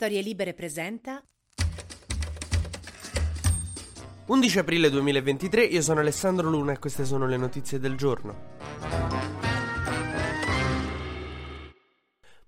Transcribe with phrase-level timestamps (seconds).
[0.00, 1.20] Storie Libere presenta
[4.26, 9.17] 11 aprile 2023, io sono Alessandro Luna e queste sono le notizie del giorno.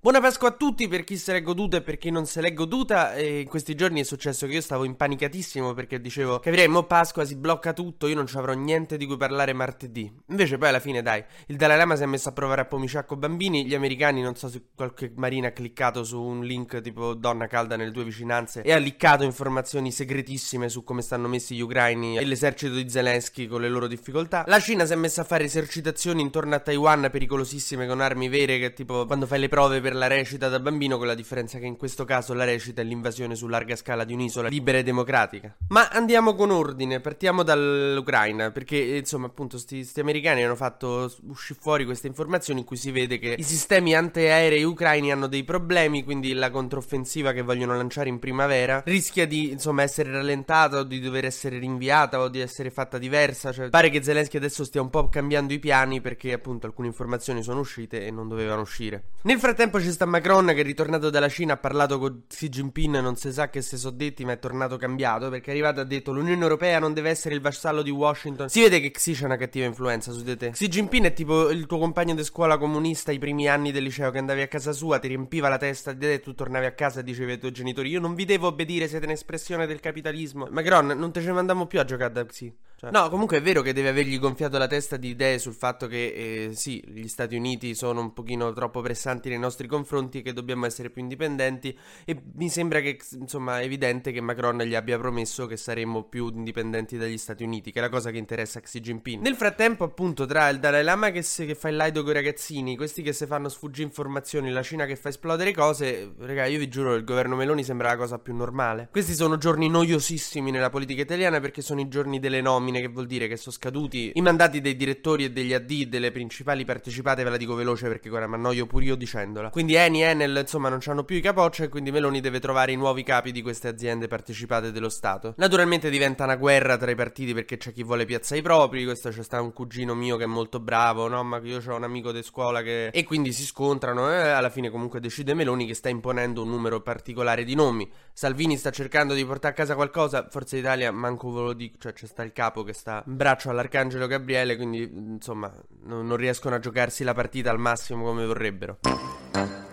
[0.02, 2.54] Buona Pasqua a tutti per chi se l'è goduta e per chi non se l'è
[2.54, 3.12] goduta.
[3.12, 7.26] E in questi giorni è successo che io stavo impanicatissimo perché dicevo che avremo Pasqua,
[7.26, 10.10] si blocca tutto, io non ci avrò niente di cui parlare martedì.
[10.28, 13.14] Invece poi alla fine dai, il Dalai Lama si è messo a provare a pomiciacco
[13.14, 17.46] bambini, gli americani non so se qualche marina ha cliccato su un link tipo donna
[17.46, 22.16] calda nelle tue vicinanze e ha liccato informazioni segretissime su come stanno messi gli ucraini
[22.16, 24.44] e l'esercito di Zelensky con le loro difficoltà.
[24.46, 28.58] La Cina si è messa a fare esercitazioni intorno a Taiwan pericolosissime con armi vere
[28.58, 31.58] che tipo quando fai le prove per per la recita da bambino, con la differenza
[31.58, 34.84] che in questo caso la recita è l'invasione su larga scala di un'isola libera e
[34.84, 35.56] democratica.
[35.70, 41.58] Ma andiamo con ordine, partiamo dall'Ucraina, perché insomma appunto sti, sti americani hanno fatto uscire
[41.60, 46.04] fuori queste informazioni in cui si vede che i sistemi antiaerei ucraini hanno dei problemi,
[46.04, 51.00] quindi la controffensiva che vogliono lanciare in primavera rischia di insomma essere rallentata o di
[51.00, 54.90] dover essere rinviata o di essere fatta diversa, cioè pare che Zelensky adesso stia un
[54.90, 59.02] po' cambiando i piani perché appunto alcune informazioni sono uscite e non dovevano uscire.
[59.22, 63.00] Nel frattempo c'è sta Macron che è ritornato dalla Cina, ha parlato con Xi Jinping,
[63.00, 65.82] non si sa che si sono detti, ma è tornato cambiato perché è arrivato e
[65.82, 68.48] ha detto l'Unione Europea non deve essere il vassallo di Washington.
[68.48, 70.50] Si vede che Xi c'ha una cattiva influenza su di te.
[70.50, 74.10] Xi Jinping è tipo il tuo compagno di scuola comunista i primi anni del liceo
[74.10, 76.72] che andavi a casa sua, ti riempiva la testa di te e tu tornavi a
[76.72, 80.48] casa e dicevi ai tuoi genitori io non vi devo obbedire, siete un'espressione del capitalismo.
[80.50, 82.54] Macron, non te ce mandiamo più a giocare da Xi.
[82.80, 82.90] Cioè.
[82.92, 86.46] No, comunque è vero che deve avergli gonfiato la testa di idee sul fatto che
[86.48, 90.66] eh, sì, gli Stati Uniti sono un pochino troppo pressanti nei nostri confronti, che dobbiamo
[90.66, 95.46] essere più indipendenti e mi sembra che insomma è evidente che Macron gli abbia promesso
[95.46, 99.22] che saremmo più indipendenti dagli Stati Uniti, che è la cosa che interessa Xi Jinping.
[99.22, 102.14] Nel frattempo appunto tra il Dalai Lama che, se, che fa il laido con i
[102.14, 106.58] ragazzini, questi che si fanno sfuggire informazioni, la Cina che fa esplodere cose, raga io
[106.58, 108.88] vi giuro il governo Meloni sembra la cosa più normale.
[108.90, 113.06] Questi sono giorni noiosissimi nella politica italiana perché sono i giorni delle nomine, che vuol
[113.06, 117.30] dire che sono scaduti i mandati dei direttori e degli AD delle principali partecipate, ve
[117.30, 119.50] la dico veloce perché ora mi annoio pure io dicendola.
[119.60, 122.76] Quindi Eni, Enel, insomma, non hanno più i capoccia e quindi Meloni deve trovare i
[122.76, 125.34] nuovi capi di queste aziende partecipate dello Stato.
[125.36, 129.10] Naturalmente diventa una guerra tra i partiti perché c'è chi vuole piazzare i propri, questo
[129.10, 131.22] c'è sta un cugino mio che è molto bravo, no?
[131.24, 132.86] Ma io ho un amico di scuola che...
[132.86, 136.80] E quindi si scontrano e alla fine comunque decide Meloni che sta imponendo un numero
[136.80, 137.86] particolare di nomi.
[138.14, 141.92] Salvini sta cercando di portare a casa qualcosa, Forza Italia manco ve lo dico, cioè
[141.92, 146.58] c'è sta il capo che sta in braccio all'Arcangelo Gabriele, quindi insomma non riescono a
[146.58, 148.78] giocarsi la partita al massimo come vorrebbero.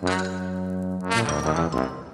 [0.02, 2.07] Thank you.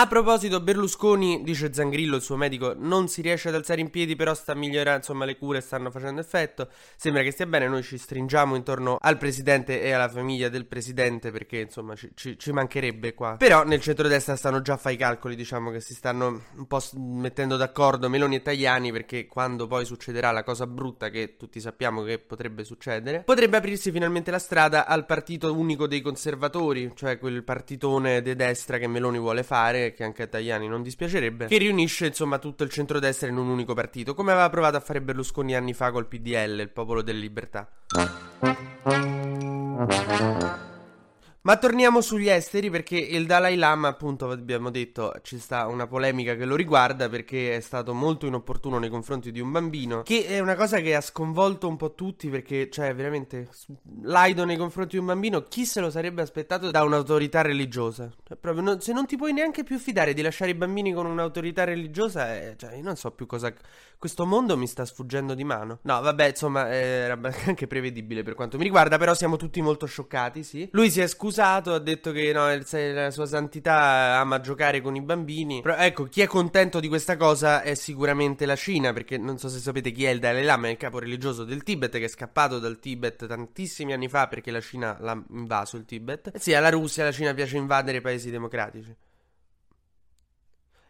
[0.00, 4.14] A proposito, Berlusconi, dice Zangrillo, il suo medico, non si riesce ad alzare in piedi,
[4.14, 7.98] però sta migliorando, insomma le cure stanno facendo effetto, sembra che stia bene, noi ci
[7.98, 13.12] stringiamo intorno al presidente e alla famiglia del presidente perché insomma ci, ci, ci mancherebbe
[13.12, 13.34] qua.
[13.38, 16.80] Però nel centrodestra stanno già a fare i calcoli, diciamo che si stanno un po'
[16.94, 22.04] mettendo d'accordo Meloni e Tajani perché quando poi succederà la cosa brutta che tutti sappiamo
[22.04, 27.42] che potrebbe succedere, potrebbe aprirsi finalmente la strada al partito unico dei conservatori, cioè quel
[27.42, 32.06] partitone de destra che Meloni vuole fare che anche a Tajani non dispiacerebbe, che riunisce
[32.06, 35.74] insomma tutto il centrodestra in un unico partito, come aveva provato a fare Berlusconi anni
[35.74, 37.68] fa col PDL, il popolo delle libertà.
[41.42, 46.34] Ma torniamo sugli esteri perché il Dalai Lama, appunto, abbiamo detto, ci sta una polemica
[46.34, 50.40] che lo riguarda perché è stato molto inopportuno nei confronti di un bambino, che è
[50.40, 53.48] una cosa che ha sconvolto un po' tutti perché, cioè, veramente,
[54.02, 58.10] laido nei confronti di un bambino, chi se lo sarebbe aspettato da un'autorità religiosa?
[58.24, 61.06] Cioè, proprio, non, se non ti puoi neanche più fidare di lasciare i bambini con
[61.06, 63.54] un'autorità religiosa, eh, cioè, io non so più cosa...
[63.98, 65.80] Questo mondo mi sta sfuggendo di mano.
[65.82, 70.44] No, vabbè, insomma, era anche prevedibile per quanto mi riguarda, però siamo tutti molto scioccati,
[70.44, 70.68] sì.
[70.70, 74.96] Lui si è scusato scusato, ha detto che no, la sua santità ama giocare con
[74.96, 75.60] i bambini.
[75.60, 79.48] Però ecco, chi è contento di questa cosa è sicuramente la Cina, perché non so
[79.48, 82.08] se sapete chi è il Dalai Lama, è il capo religioso del Tibet, che è
[82.08, 86.30] scappato dal Tibet tantissimi anni fa perché la Cina l'ha invaso il Tibet.
[86.34, 88.96] E sì, alla Russia la Cina piace invadere i paesi democratici.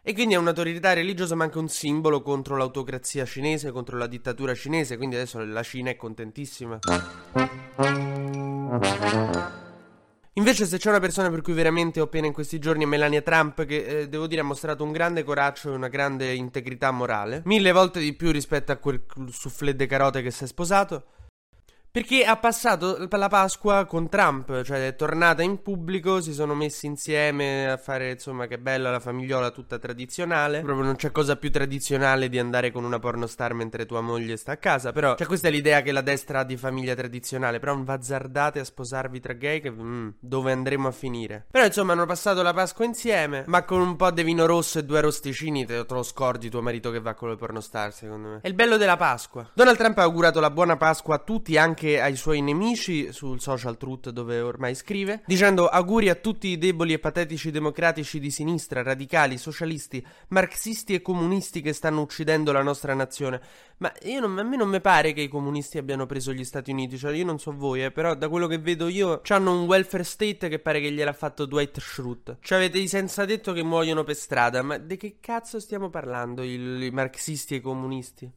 [0.01, 4.55] E quindi è un'autorità religiosa ma anche un simbolo contro l'autocrazia cinese, contro la dittatura
[4.55, 6.79] cinese, quindi adesso la Cina è contentissima.
[10.39, 13.21] Invece, se c'è una persona per cui veramente ho pena in questi giorni è Melania
[13.21, 17.41] Trump, che eh, devo dire ha mostrato un grande coraggio e una grande integrità morale,
[17.43, 21.03] mille volte di più rispetto a quel soufflé de carote che si è sposato.
[21.91, 26.85] Perché ha passato la Pasqua con Trump, cioè è tornata in pubblico, si sono messi
[26.85, 30.61] insieme a fare, insomma, che bella la famigliola tutta tradizionale.
[30.61, 34.51] Proprio non c'è cosa più tradizionale di andare con una pornostar mentre tua moglie sta
[34.51, 34.91] a casa.
[34.91, 37.57] Però, cioè, questa è l'idea che la destra ha di famiglia tradizionale.
[37.57, 41.47] Però non azzardate a sposarvi tra gay, che mm, dove andremo a finire?
[41.49, 44.83] Però, insomma, hanno passato la Pasqua insieme, ma con un po' di vino rosso e
[44.83, 48.39] due arrosticini te, te lo scordi tuo marito che va con le pornostar, secondo me.
[48.43, 49.49] È il bello della Pasqua.
[49.55, 53.39] Donald Trump ha augurato la buona Pasqua a tutti, anche anche ai suoi nemici sul
[53.39, 58.29] social truth dove ormai scrive, dicendo auguri a tutti i deboli e patetici democratici di
[58.31, 63.39] sinistra, radicali, socialisti, marxisti e comunisti che stanno uccidendo la nostra nazione.
[63.77, 66.97] Ma non, a me non mi pare che i comunisti abbiano preso gli Stati Uniti,
[66.97, 70.03] cioè io non so voi, eh, però da quello che vedo io hanno un welfare
[70.03, 72.39] state che pare che gliel'ha fatto Dwight Schrute.
[72.41, 76.43] Cioè avete i senza detto che muoiono per strada, ma di che cazzo stiamo parlando
[76.43, 78.31] i, i marxisti e i comunisti?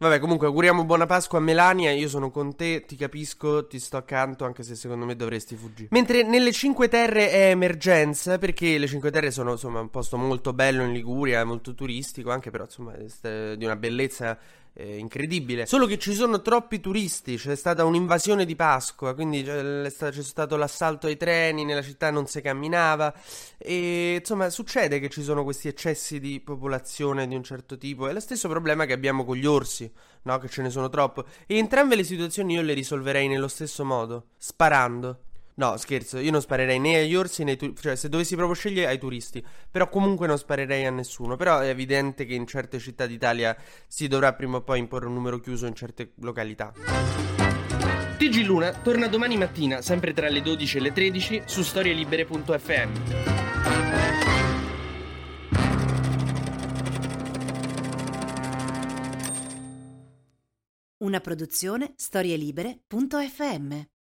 [0.00, 1.90] Vabbè, comunque auguriamo buona Pasqua a Melania.
[1.90, 5.88] Io sono con te, ti capisco, ti sto accanto, anche se secondo me dovresti fuggire.
[5.90, 10.52] Mentre nelle Cinque Terre è emergenza, perché le Cinque Terre sono insomma un posto molto
[10.52, 14.38] bello in Liguria, molto turistico, anche però insomma di una bellezza
[14.78, 15.66] eh, incredibile.
[15.66, 20.56] Solo che ci sono troppi turisti, c'è stata un'invasione di Pasqua, quindi c'è, c'è stato
[20.56, 23.12] l'assalto ai treni, nella città non si camminava
[23.58, 28.06] e insomma succede che ci sono questi eccessi di popolazione di un certo tipo.
[28.06, 29.90] È lo stesso problema che abbiamo con gli orsi,
[30.22, 30.38] no?
[30.38, 31.24] Che ce ne sono troppo.
[31.46, 35.22] E entrambe le situazioni io le risolverei nello stesso modo, sparando.
[35.58, 37.82] No, scherzo, io non sparerei né agli orsi né ai turisti.
[37.82, 39.44] Cioè, se dovessi proprio scegliere ai turisti.
[39.68, 41.34] Però comunque non sparerei a nessuno.
[41.34, 43.56] Però è evidente che in certe città d'Italia
[43.88, 46.72] si dovrà prima o poi imporre un numero chiuso in certe località.
[48.18, 52.90] TG Luna torna domani mattina, sempre tra le 12 e le 13, su storielibere.fm.
[60.98, 63.86] Una produzione storielibere.fm